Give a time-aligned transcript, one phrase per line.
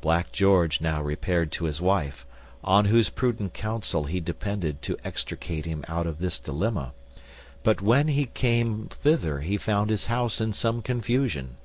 [0.00, 2.24] Black George now repaired to his wife,
[2.64, 6.94] on whose prudent counsel he depended to extricate him out of this dilemma;
[7.62, 11.56] but when he came thither he found his house in some confusion.